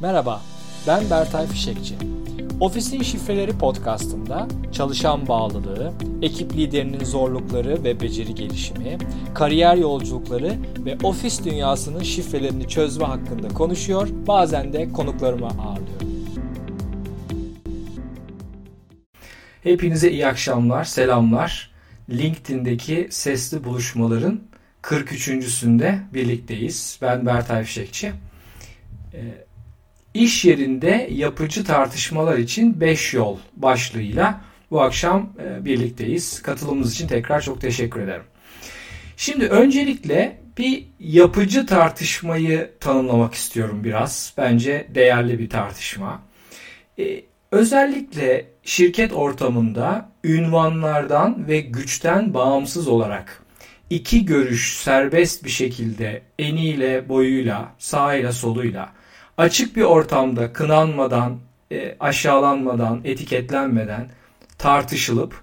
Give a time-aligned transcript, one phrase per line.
[0.00, 0.42] Merhaba,
[0.86, 1.94] ben Bertay Fişekçi.
[2.60, 5.92] Ofisin Şifreleri podcastında çalışan bağlılığı,
[6.22, 8.98] ekip liderinin zorlukları ve beceri gelişimi,
[9.34, 16.08] kariyer yolculukları ve ofis dünyasının şifrelerini çözme hakkında konuşuyor, bazen de konuklarımı ağırlıyorum.
[19.62, 21.70] Hepinize iyi akşamlar, selamlar.
[22.10, 24.40] LinkedIn'deki sesli buluşmaların
[24.82, 26.98] 43.sünde birlikteyiz.
[27.02, 28.12] Ben Bertay Fişekçi.
[29.14, 29.49] Ee,
[30.14, 36.42] İş yerinde yapıcı tartışmalar için 5 yol başlığıyla bu akşam e, birlikteyiz.
[36.42, 38.22] Katılımınız için tekrar çok teşekkür ederim.
[39.16, 44.34] Şimdi öncelikle bir yapıcı tartışmayı tanımlamak istiyorum biraz.
[44.38, 46.22] Bence değerli bir tartışma.
[46.98, 53.42] Ee, özellikle şirket ortamında ünvanlardan ve güçten bağımsız olarak
[53.90, 58.92] iki görüş serbest bir şekilde eniyle, boyuyla, sağıyla, soluyla
[59.40, 61.38] açık bir ortamda kınanmadan,
[61.72, 64.08] e, aşağılanmadan, etiketlenmeden
[64.58, 65.40] tartışılıp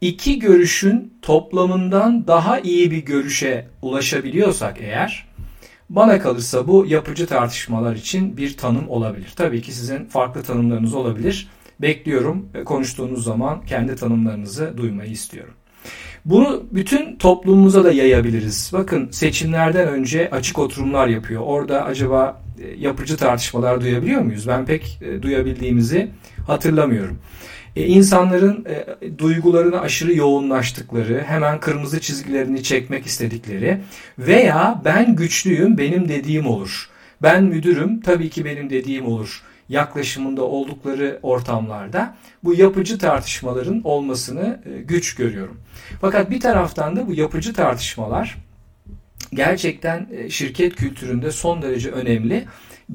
[0.00, 5.26] iki görüşün toplamından daha iyi bir görüşe ulaşabiliyorsak eğer
[5.90, 9.32] bana kalırsa bu yapıcı tartışmalar için bir tanım olabilir.
[9.36, 11.48] Tabii ki sizin farklı tanımlarınız olabilir.
[11.80, 15.54] Bekliyorum konuştuğunuz zaman kendi tanımlarınızı duymayı istiyorum.
[16.24, 18.70] Bunu bütün toplumumuza da yayabiliriz.
[18.72, 21.42] Bakın seçimlerden önce açık oturumlar yapıyor.
[21.46, 22.45] Orada acaba
[22.78, 24.48] yapıcı tartışmalar duyabiliyor muyuz?
[24.48, 26.10] Ben pek e, duyabildiğimizi
[26.46, 27.18] hatırlamıyorum.
[27.76, 33.80] E, insanların e, duygularını aşırı yoğunlaştıkları, hemen kırmızı çizgilerini çekmek istedikleri
[34.18, 36.90] veya ben güçlüyüm, benim dediğim olur.
[37.22, 44.82] Ben müdürüm, tabii ki benim dediğim olur yaklaşımında oldukları ortamlarda bu yapıcı tartışmaların olmasını e,
[44.82, 45.60] güç görüyorum.
[46.00, 48.36] Fakat bir taraftan da bu yapıcı tartışmalar
[49.34, 52.44] gerçekten e, şirket kültüründe son derece önemli.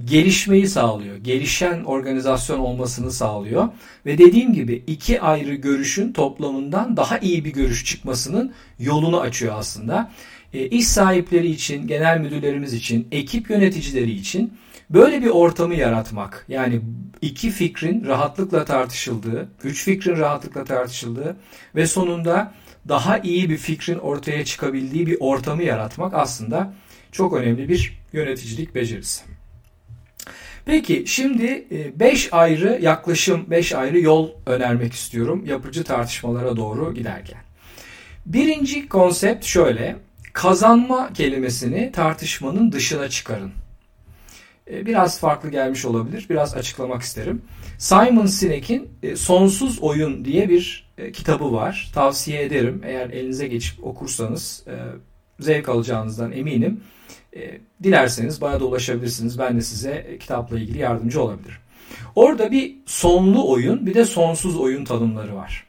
[0.05, 1.17] Gelişmeyi sağlıyor.
[1.17, 3.69] Gelişen organizasyon olmasını sağlıyor.
[4.05, 10.11] Ve dediğim gibi iki ayrı görüşün toplamından daha iyi bir görüş çıkmasının yolunu açıyor aslında.
[10.53, 14.53] E, iş sahipleri için, genel müdürlerimiz için, ekip yöneticileri için
[14.89, 16.45] böyle bir ortamı yaratmak.
[16.47, 16.81] Yani
[17.21, 21.35] iki fikrin rahatlıkla tartışıldığı, üç fikrin rahatlıkla tartışıldığı
[21.75, 22.53] ve sonunda
[22.87, 26.73] daha iyi bir fikrin ortaya çıkabildiği bir ortamı yaratmak aslında
[27.11, 29.23] çok önemli bir yöneticilik becerisi.
[30.65, 37.41] Peki şimdi 5 e, ayrı yaklaşım, 5 ayrı yol önermek istiyorum yapıcı tartışmalara doğru giderken.
[38.25, 39.95] Birinci konsept şöyle.
[40.33, 43.51] Kazanma kelimesini tartışmanın dışına çıkarın.
[44.69, 46.25] E, biraz farklı gelmiş olabilir.
[46.29, 47.41] Biraz açıklamak isterim.
[47.77, 51.91] Simon Sinek'in e, Sonsuz Oyun diye bir e, kitabı var.
[51.93, 52.81] Tavsiye ederim.
[52.85, 54.65] Eğer elinize geçip okursanız
[55.39, 56.83] zevk alacağınızdan eminim.
[57.83, 59.39] Dilerseniz bana da ulaşabilirsiniz.
[59.39, 61.57] Ben de size kitapla ilgili yardımcı olabilirim.
[62.15, 65.67] Orada bir sonlu oyun bir de sonsuz oyun tanımları var.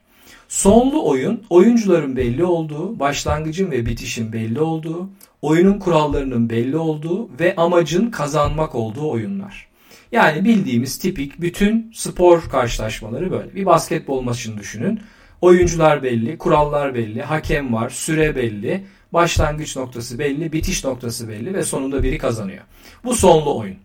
[0.53, 5.11] Sonlu oyun oyuncuların belli olduğu, başlangıcın ve bitişin belli olduğu,
[5.43, 9.69] oyunun kurallarının belli olduğu ve amacın kazanmak olduğu oyunlar.
[10.13, 13.55] Yani bildiğimiz tipik bütün spor karşılaşmaları böyle.
[13.55, 15.01] Bir basketbol maçını düşünün.
[15.41, 21.63] Oyuncular belli, kurallar belli, hakem var, süre belli, başlangıç noktası belli, bitiş noktası belli ve
[21.63, 22.63] sonunda biri kazanıyor.
[23.05, 23.77] Bu sonlu oyun.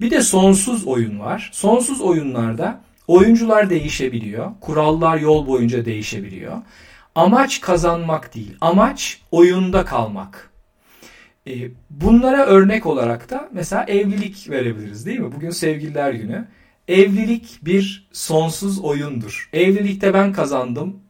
[0.00, 1.50] Bir de sonsuz oyun var.
[1.52, 4.52] Sonsuz oyunlarda oyuncular değişebiliyor.
[4.60, 6.62] Kurallar yol boyunca değişebiliyor.
[7.14, 8.56] Amaç kazanmak değil.
[8.60, 10.50] Amaç oyunda kalmak.
[11.46, 11.52] E,
[11.90, 15.32] bunlara örnek olarak da mesela evlilik verebiliriz değil mi?
[15.32, 16.48] Bugün sevgililer günü.
[16.88, 19.48] Evlilik bir sonsuz oyundur.
[19.52, 21.00] Evlilikte ben kazandım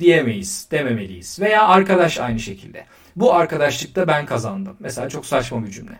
[0.00, 1.40] diyemeyiz, dememeliyiz.
[1.40, 2.84] Veya arkadaş aynı şekilde.
[3.16, 4.76] Bu arkadaşlıkta ben kazandım.
[4.80, 5.98] Mesela çok saçma bir cümle.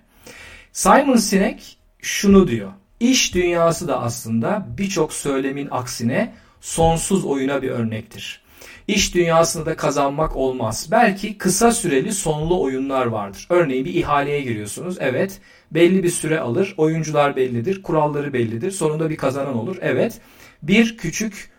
[0.72, 2.72] Simon Sinek şunu diyor.
[3.04, 8.42] İş dünyası da aslında birçok söylemin aksine sonsuz oyuna bir örnektir.
[8.88, 10.88] İş dünyasında da kazanmak olmaz.
[10.90, 13.46] Belki kısa süreli sonlu oyunlar vardır.
[13.50, 14.96] Örneğin bir ihaleye giriyorsunuz.
[15.00, 16.74] Evet belli bir süre alır.
[16.76, 17.82] Oyuncular bellidir.
[17.82, 18.70] Kuralları bellidir.
[18.70, 19.76] Sonunda bir kazanan olur.
[19.80, 20.20] Evet
[20.62, 21.50] bir küçük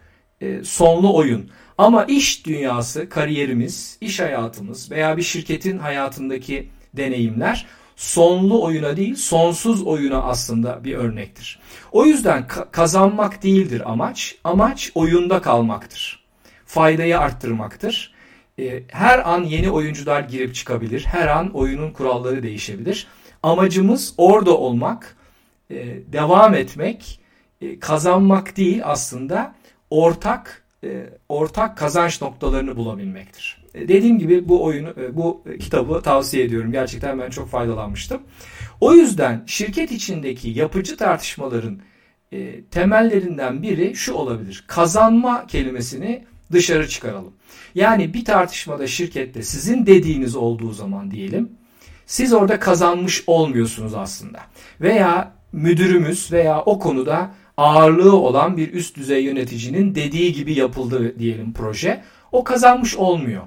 [0.41, 1.49] e, sonlu oyun.
[1.77, 9.83] Ama iş dünyası, kariyerimiz, iş hayatımız veya bir şirketin hayatındaki deneyimler sonlu oyuna değil sonsuz
[9.83, 11.59] oyuna aslında bir örnektir.
[11.91, 14.35] O yüzden kazanmak değildir amaç.
[14.43, 16.25] Amaç oyunda kalmaktır
[16.65, 18.13] faydayı arttırmaktır.
[18.59, 21.05] Ee, her an yeni oyuncular girip çıkabilir.
[21.05, 23.07] Her an oyunun kuralları değişebilir.
[23.43, 25.17] Amacımız orada olmak,
[25.69, 25.75] e,
[26.13, 27.19] devam etmek,
[27.61, 29.55] e, kazanmak değil aslında
[29.89, 33.64] ortak e, ortak kazanç noktalarını bulabilmektir.
[33.75, 36.71] Dediğim gibi bu oyunu bu kitabı tavsiye ediyorum.
[36.71, 38.21] Gerçekten ben çok faydalanmıştım.
[38.81, 41.79] O yüzden şirket içindeki yapıcı tartışmaların
[42.31, 44.63] e, temellerinden biri şu olabilir.
[44.67, 47.33] Kazanma kelimesini dışarı çıkaralım.
[47.75, 51.49] Yani bir tartışmada şirkette sizin dediğiniz olduğu zaman diyelim
[52.05, 54.39] siz orada kazanmış olmuyorsunuz aslında.
[54.81, 61.53] Veya müdürümüz veya o konuda ağırlığı olan bir üst düzey yöneticinin dediği gibi yapıldı diyelim
[61.53, 62.01] proje.
[62.31, 63.43] O kazanmış olmuyor.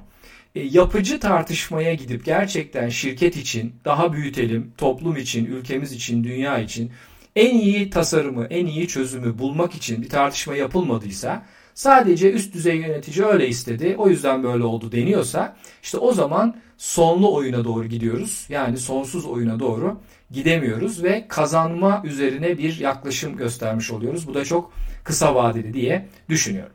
[0.55, 6.93] E, yapıcı tartışmaya gidip gerçekten şirket için daha büyütelim, toplum için, ülkemiz için, dünya için
[7.37, 13.27] en iyi tasarımı, en iyi çözümü bulmak için bir tartışma yapılmadıysa sadece üst düzey yönetici
[13.27, 18.47] öyle istedi o yüzden böyle oldu deniyorsa işte o zaman sonlu oyuna doğru gidiyoruz.
[18.49, 20.01] Yani sonsuz oyuna doğru
[20.31, 24.29] gidemiyoruz ve kazanma üzerine bir yaklaşım göstermiş oluyoruz.
[24.29, 24.73] Bu da çok
[25.05, 26.73] kısa vadeli diye düşünüyorum.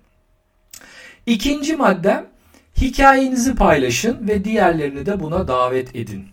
[1.25, 2.32] İkinci maddem
[2.81, 6.25] hikayenizi paylaşın ve diğerlerini de buna davet edin.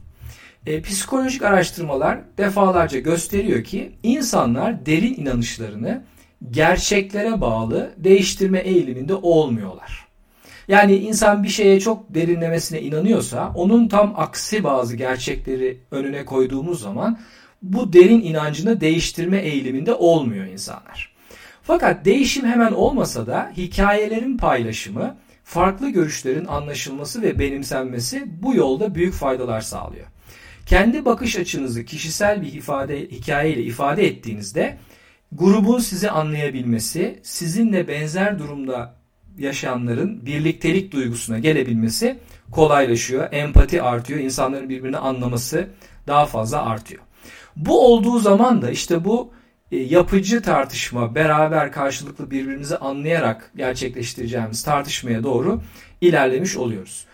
[0.67, 6.03] E, psikolojik araştırmalar defalarca gösteriyor ki insanlar derin inanışlarını
[6.51, 10.07] gerçeklere bağlı değiştirme eğiliminde olmuyorlar.
[10.69, 17.19] Yani insan bir şeye çok derinlemesine inanıyorsa onun tam aksi bazı gerçekleri önüne koyduğumuz zaman
[17.63, 21.15] bu derin inancını değiştirme eğiliminde olmuyor insanlar.
[21.63, 25.17] Fakat değişim hemen olmasa da hikayelerin paylaşımı,
[25.51, 30.07] farklı görüşlerin anlaşılması ve benimsenmesi bu yolda büyük faydalar sağlıyor.
[30.67, 34.79] Kendi bakış açınızı kişisel bir ifade hikayeyle ifade ettiğinizde
[35.33, 38.95] grubun sizi anlayabilmesi, sizinle benzer durumda
[39.39, 42.19] yaşayanların birliktelik duygusuna gelebilmesi
[42.51, 43.29] kolaylaşıyor.
[43.33, 44.21] Empati artıyor.
[44.21, 45.69] insanların birbirini anlaması
[46.07, 47.03] daha fazla artıyor.
[47.57, 49.33] Bu olduğu zaman da işte bu
[49.71, 55.63] yapıcı tartışma, beraber karşılıklı birbirimizi anlayarak gerçekleştireceğimiz tartışmaya doğru
[56.01, 57.07] ilerlemiş oluyoruz.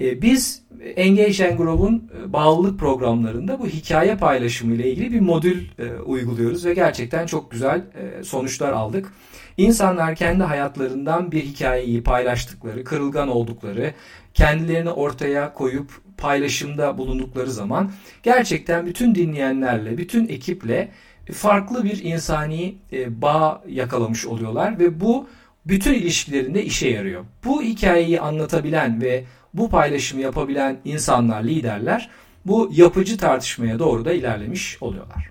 [0.00, 0.62] E, biz
[0.96, 5.64] Engage Grow'un e, bağlılık programlarında bu hikaye paylaşımı ile ilgili bir modül
[6.06, 7.82] uyguluyoruz ve gerçekten çok güzel
[8.22, 9.12] sonuçlar aldık.
[9.56, 13.94] İnsanlar kendi hayatlarından bir hikayeyi paylaştıkları, kırılgan oldukları,
[14.34, 20.88] kendilerini ortaya koyup paylaşımda bulundukları zaman gerçekten bütün dinleyenlerle, bütün ekiple
[21.32, 25.28] farklı bir insani e, bağ yakalamış oluyorlar ve bu
[25.66, 27.24] bütün ilişkilerinde işe yarıyor.
[27.44, 29.24] Bu hikayeyi anlatabilen ve
[29.54, 32.10] bu paylaşımı yapabilen insanlar, liderler
[32.46, 35.30] bu yapıcı tartışmaya doğru da ilerlemiş oluyorlar.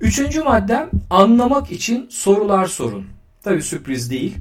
[0.00, 3.06] Üçüncü maddem anlamak için sorular sorun.
[3.42, 4.34] Tabi sürpriz değil.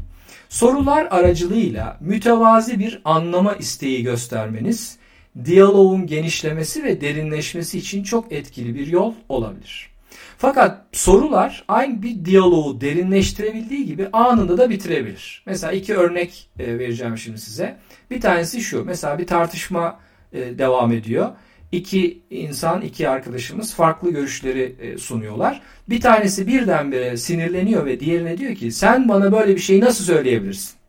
[0.49, 4.97] Sorular aracılığıyla mütevazi bir anlama isteği göstermeniz
[5.45, 9.89] diyaloğun genişlemesi ve derinleşmesi için çok etkili bir yol olabilir.
[10.37, 15.43] Fakat sorular aynı bir diyaloğu derinleştirebildiği gibi anında da bitirebilir.
[15.45, 17.77] Mesela iki örnek e, vereceğim şimdi size.
[18.11, 18.85] Bir tanesi şu.
[18.85, 19.99] Mesela bir tartışma
[20.33, 21.31] e, devam ediyor
[21.71, 25.61] iki insan, iki arkadaşımız farklı görüşleri e, sunuyorlar.
[25.89, 30.79] Bir tanesi birdenbire sinirleniyor ve diğerine diyor ki sen bana böyle bir şeyi nasıl söyleyebilirsin?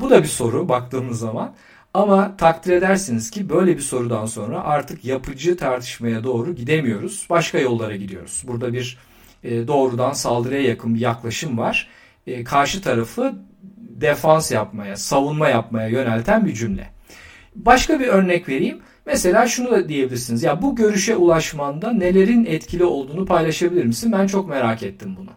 [0.00, 1.54] Bu da bir soru baktığımız zaman.
[1.98, 7.26] Ama takdir edersiniz ki böyle bir sorudan sonra artık yapıcı tartışmaya doğru gidemiyoruz.
[7.30, 8.42] Başka yollara gidiyoruz.
[8.46, 8.98] Burada bir
[9.44, 11.88] e, doğrudan saldırıya yakın bir yaklaşım var.
[12.26, 13.34] E, karşı tarafı
[13.78, 16.90] defans yapmaya, savunma yapmaya yönelten bir cümle.
[17.56, 18.78] Başka bir örnek vereyim.
[19.06, 20.42] Mesela şunu da diyebilirsiniz.
[20.42, 24.12] Ya bu görüşe ulaşmanda nelerin etkili olduğunu paylaşabilir misin?
[24.12, 25.30] Ben çok merak ettim bunu.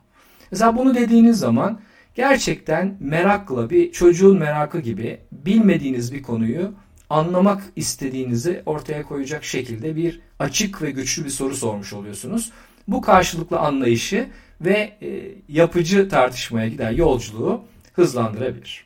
[0.52, 1.80] Mesela bunu dediğiniz zaman
[2.16, 6.74] gerçekten merakla bir çocuğun merakı gibi bilmediğiniz bir konuyu
[7.10, 12.52] anlamak istediğinizi ortaya koyacak şekilde bir açık ve güçlü bir soru sormuş oluyorsunuz.
[12.88, 14.28] Bu karşılıklı anlayışı
[14.62, 17.64] ve e, yapıcı tartışmaya giden yolculuğu
[17.94, 18.86] hızlandırabilir.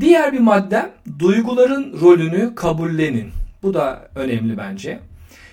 [0.00, 3.30] Diğer bir madde duyguların rolünü kabullenin.
[3.62, 5.00] Bu da önemli bence.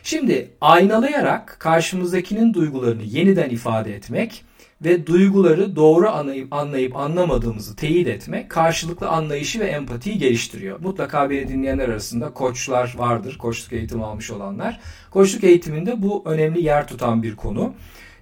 [0.03, 4.45] Şimdi aynalayarak karşımızdakinin duygularını yeniden ifade etmek
[4.81, 10.79] ve duyguları doğru anlayıp, anlayıp anlamadığımızı teyit etmek karşılıklı anlayışı ve empatiyi geliştiriyor.
[10.79, 14.79] Mutlaka beni dinleyenler arasında koçlar vardır, koçluk eğitimi almış olanlar.
[15.11, 17.73] Koçluk eğitiminde bu önemli yer tutan bir konu.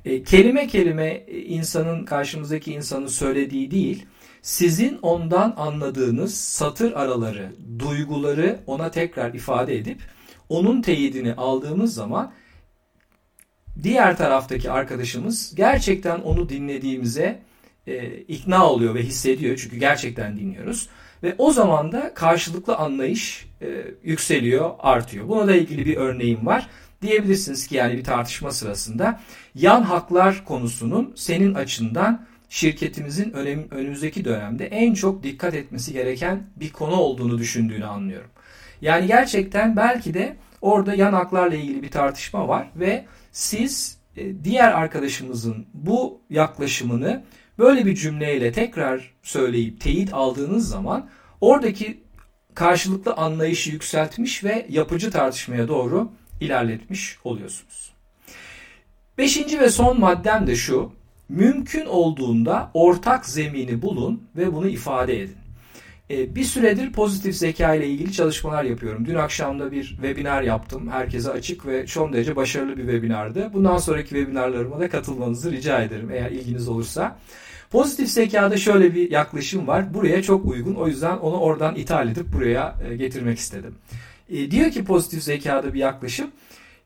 [0.06, 4.06] E, kelime kelime insanın karşımızdaki insanın söylediği değil,
[4.42, 10.02] sizin ondan anladığınız satır araları, duyguları ona tekrar ifade edip
[10.50, 12.32] onun teyidini aldığımız zaman
[13.84, 17.40] diğer taraftaki arkadaşımız gerçekten onu dinlediğimize
[17.88, 20.90] e, ikna oluyor ve hissediyor çünkü gerçekten dinliyoruz
[21.24, 23.68] ve o zaman da karşılıklı anlayış e,
[24.04, 25.28] yükseliyor, artıyor.
[25.28, 26.68] Buna da ilgili bir örneğim var.
[27.02, 29.20] Diyebilirsiniz ki yani bir tartışma sırasında
[29.56, 36.72] yan haklar konusunun senin açından şirketimizin önem, önümüzdeki dönemde en çok dikkat etmesi gereken bir
[36.72, 38.30] konu olduğunu düşündüğünü anlıyorum.
[38.82, 44.72] Yani gerçekten belki de Orada yan haklarla ilgili bir tartışma var ve siz e, diğer
[44.72, 47.24] arkadaşımızın bu yaklaşımını
[47.58, 51.10] böyle bir cümleyle tekrar söyleyip teyit aldığınız zaman
[51.42, 52.04] oradaki
[52.56, 57.94] karşılıklı anlayışı yükseltmiş ve yapıcı tartışmaya doğru ilerletmiş oluyorsunuz.
[59.18, 60.92] Beşinci ve son maddem de şu.
[61.30, 65.43] Mümkün olduğunda ortak zemini bulun ve bunu ifade edin.
[66.10, 69.06] Ee, bir süredir pozitif zeka ile ilgili çalışmalar yapıyorum.
[69.06, 70.90] Dün akşam da bir webinar yaptım.
[70.90, 73.54] Herkese açık ve son derece başarılı bir webinardı.
[73.54, 77.20] Bundan sonraki webinarlarıma da katılmanızı rica ederim eğer ilginiz olursa.
[77.72, 79.94] Pozitif zekada şöyle bir yaklaşım var.
[79.94, 80.76] Buraya çok uygun.
[80.76, 83.76] O yüzden onu oradan ithal edip buraya e, getirmek istedim.
[84.30, 86.32] E, diyor ki pozitif zekada bir yaklaşım.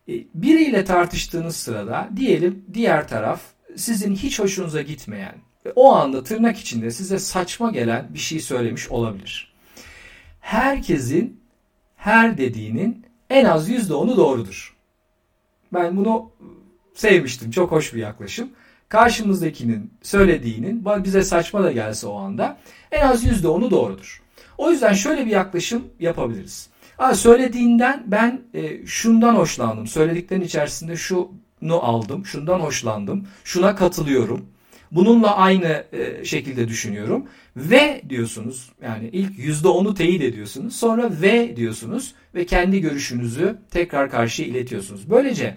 [0.09, 3.41] E, biriyle tartıştığınız sırada diyelim diğer taraf
[3.75, 5.35] sizin hiç hoşunuza gitmeyen
[5.75, 9.53] o anda tırnak içinde size saçma gelen bir şey söylemiş olabilir.
[10.39, 11.39] Herkesin
[11.95, 14.75] her dediğinin en az %10'u doğrudur.
[15.73, 16.31] Ben bunu
[16.93, 17.51] sevmiştim.
[17.51, 18.49] Çok hoş bir yaklaşım.
[18.89, 22.57] Karşımızdakinin söylediğinin bize saçma da gelse o anda
[22.91, 24.21] en az %10'u doğrudur.
[24.57, 26.69] O yüzden şöyle bir yaklaşım yapabiliriz.
[26.97, 29.87] Aa, söylediğinden ben e, şundan hoşlandım.
[29.87, 31.29] Söylediklerin içerisinde şunu
[31.81, 34.45] aldım, şundan hoşlandım, şuna katılıyorum
[34.91, 37.25] Bununla aynı e, şekilde düşünüyorum.
[37.55, 40.75] Ve diyorsunuz yani ilk yüzde onu teyit ediyorsunuz.
[40.75, 45.09] Sonra ve diyorsunuz ve kendi görüşünüzü tekrar karşıya iletiyorsunuz.
[45.09, 45.55] Böylece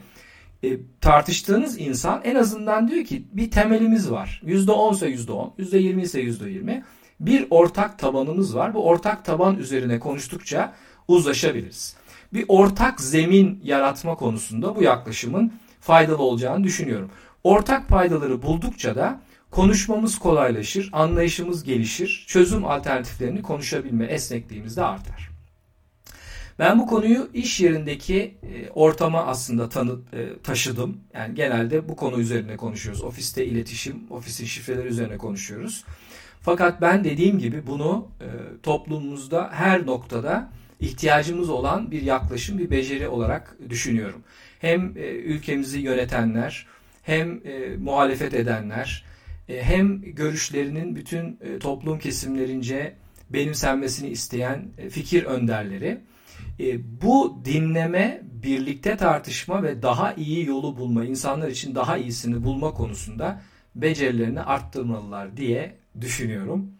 [0.64, 0.68] e,
[1.00, 4.42] tartıştığınız insan en azından diyor ki bir temelimiz var.
[4.44, 6.84] Yüzde onsa yüzde on, yüzde yirmi ise yüzde yirmi.
[7.20, 8.74] Bir ortak tabanımız var.
[8.74, 10.72] Bu ortak taban üzerine konuştukça
[11.08, 11.96] uzlaşabiliriz.
[12.32, 17.10] Bir ortak zemin yaratma konusunda bu yaklaşımın faydalı olacağını düşünüyorum.
[17.44, 19.20] Ortak paydaları buldukça da
[19.50, 25.30] konuşmamız kolaylaşır, anlayışımız gelişir, çözüm alternatiflerini konuşabilme esnekliğimiz de artar.
[26.58, 31.00] Ben bu konuyu iş yerindeki e, ortama aslında tanı, e, taşıdım.
[31.14, 33.02] Yani genelde bu konu üzerine konuşuyoruz.
[33.02, 35.84] Ofiste iletişim, ofisin şifreleri üzerine konuşuyoruz.
[36.40, 38.28] Fakat ben dediğim gibi bunu e,
[38.62, 44.22] toplumumuzda her noktada ihtiyacımız olan bir yaklaşım, bir beceri olarak düşünüyorum.
[44.58, 46.66] Hem ülkemizi yönetenler,
[47.10, 49.04] hem e, muhalefet edenler
[49.48, 52.94] e, hem görüşlerinin bütün e, toplum kesimlerince
[53.30, 56.00] benimsenmesini isteyen e, fikir önderleri
[56.60, 62.74] e, bu dinleme, birlikte tartışma ve daha iyi yolu bulma, insanlar için daha iyisini bulma
[62.74, 63.42] konusunda
[63.74, 66.70] becerilerini arttırmalılar diye düşünüyorum.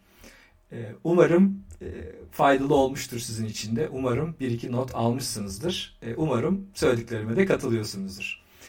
[0.71, 1.87] E, umarım e,
[2.31, 3.89] faydalı olmuştur sizin için de.
[3.89, 5.97] Umarım bir iki not almışsınızdır.
[6.01, 8.40] E, umarım söylediklerime de katılıyorsunuzdur.